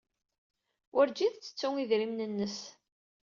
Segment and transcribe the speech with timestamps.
[0.93, 2.57] Werjin tettettu idrimen-nnes.